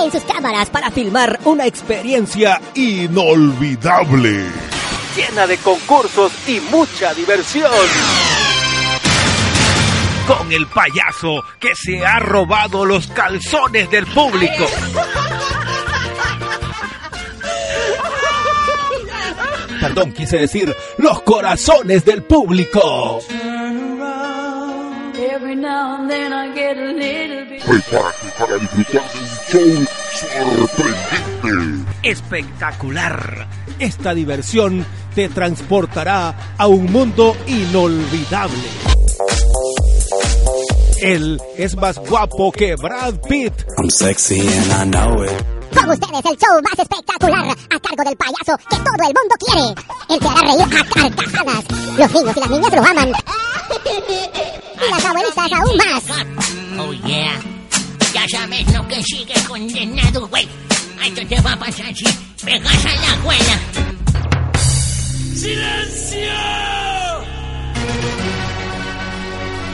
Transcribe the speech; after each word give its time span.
preparen 0.00 0.12
sus 0.12 0.22
cámaras 0.22 0.70
para 0.70 0.90
filmar 0.90 1.38
una 1.44 1.66
experiencia 1.66 2.60
inolvidable, 2.74 4.44
llena 5.16 5.46
de 5.46 5.58
concursos 5.58 6.32
y 6.48 6.60
mucha 6.60 7.12
diversión. 7.14 7.70
Con 10.26 10.52
el 10.52 10.66
payaso 10.68 11.42
que 11.58 11.74
se 11.74 12.04
ha 12.06 12.18
robado 12.20 12.84
los 12.84 13.08
calzones 13.08 13.90
del 13.90 14.06
público. 14.06 14.66
Perdón, 19.80 20.12
quise 20.12 20.38
decir 20.38 20.74
los 20.98 21.22
corazones 21.22 22.04
del 22.04 22.22
público. 22.22 23.20
Prepárate 27.66 28.28
para 28.38 28.56
disfrutar 28.58 29.02
de 29.52 29.64
un 29.64 29.86
show 29.86 29.86
sorprendente. 30.12 31.90
Espectacular. 32.02 33.48
Esta 33.78 34.12
diversión 34.12 34.84
te 35.14 35.30
transportará 35.30 36.54
a 36.58 36.66
un 36.66 36.92
mundo 36.92 37.34
inolvidable. 37.46 38.58
Él 41.00 41.40
es 41.56 41.74
más 41.76 41.98
guapo 41.98 42.52
que 42.52 42.76
Brad 42.76 43.14
Pitt. 43.26 43.54
I'm 43.78 43.88
sexy 43.88 44.40
and 44.40 44.72
I 44.72 44.84
know 44.90 45.24
it. 45.24 45.30
Con 45.74 45.88
ustedes 45.88 46.24
el 46.26 46.36
show 46.36 46.60
más 46.62 46.78
espectacular 46.78 47.48
a 47.48 47.80
cargo 47.80 48.04
del 48.04 48.16
payaso 48.16 48.58
que 48.68 48.76
todo 48.76 49.08
el 49.08 49.14
mundo 49.14 49.34
quiere. 49.38 49.74
El 50.10 50.20
que 50.20 50.28
hará 50.28 50.42
reír 50.42 50.62
a 50.62 50.84
carcajadas. 50.84 51.64
Los 51.96 52.12
niños 52.12 52.36
y 52.36 52.40
las 52.40 52.50
niñas 52.50 52.72
lo 52.72 52.84
aman. 52.84 53.12
Y 54.86 54.90
las 54.90 55.04
abuelitas 55.04 55.52
aún 55.52 55.76
más. 55.76 56.04
Oh 56.78 56.92
yeah. 57.06 57.40
Ya 58.12 58.26
sabes 58.28 58.72
lo 58.74 58.86
que 58.88 59.02
sigue 59.02 59.34
condenado, 59.46 60.26
güey. 60.28 60.48
Esto 61.04 61.26
te 61.26 61.40
va 61.40 61.52
a 61.52 61.58
pasar 61.58 61.94
si 61.94 62.04
pegas 62.44 62.84
a 62.84 62.88
la 62.88 63.12
abuela. 63.12 63.58
¡Silencio! 65.34 66.30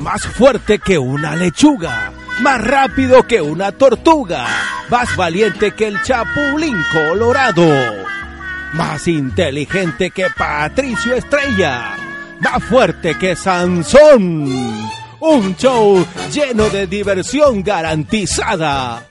Más 0.00 0.22
fuerte 0.22 0.78
que 0.78 0.98
una 0.98 1.36
lechuga. 1.36 2.12
Más 2.40 2.60
rápido 2.60 3.26
que 3.26 3.40
una 3.40 3.70
tortuga. 3.72 4.46
Más 4.88 5.14
valiente 5.16 5.72
que 5.72 5.88
el 5.88 6.02
chapulín 6.02 6.76
colorado. 6.90 7.64
Más 8.72 9.06
inteligente 9.06 10.10
que 10.10 10.28
Patricio 10.30 11.14
Estrella. 11.14 12.01
Más 12.42 12.64
fuerte 12.64 13.16
que 13.16 13.36
Sansón. 13.36 14.88
Un 15.20 15.56
show 15.56 16.04
lleno 16.32 16.68
de 16.68 16.88
diversión 16.88 17.62
garantizada. 17.62 19.06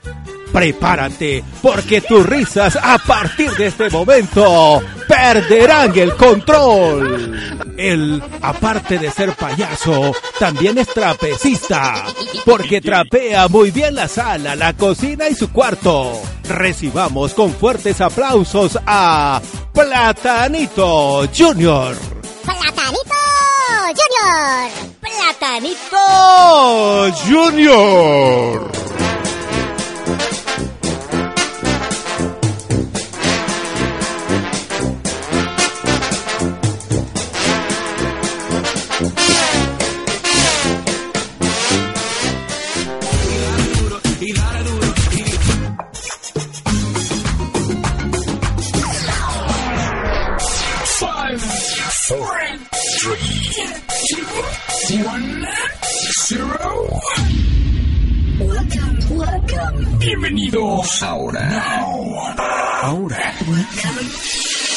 Prepárate, 0.52 1.42
porque 1.62 2.02
tus 2.02 2.26
risas 2.26 2.76
a 2.76 2.98
partir 2.98 3.50
de 3.52 3.68
este 3.68 3.88
momento 3.88 4.82
perderán 5.08 5.98
el 5.98 6.14
control. 6.14 7.56
Él, 7.78 8.22
aparte 8.42 8.98
de 8.98 9.10
ser 9.10 9.32
payaso, 9.32 10.14
también 10.38 10.76
es 10.76 10.88
trapecista, 10.88 12.04
porque 12.44 12.82
trapea 12.82 13.48
muy 13.48 13.70
bien 13.70 13.94
la 13.94 14.08
sala, 14.08 14.54
la 14.54 14.74
cocina 14.74 15.26
y 15.30 15.34
su 15.34 15.50
cuarto. 15.50 16.20
Recibamos 16.50 17.32
con 17.32 17.50
fuertes 17.54 17.98
aplausos 18.02 18.78
a 18.86 19.40
Platanito 19.72 21.26
Junior. 21.34 21.96
Junior. 21.96 22.81
Platanito 25.52 27.12
Junior. 27.26 28.72
Four, 51.38 52.40
three, 53.00 53.54
two, 54.06 55.02
one, 55.06 55.46
zero. 56.28 57.00
Welcome, 58.38 59.16
welcome. 59.16 59.98
Bienvenidos 59.98 61.02
ahora. 61.02 61.48
Now. 61.48 62.34
Ahora. 62.82 63.32
Welcome. 63.48 64.71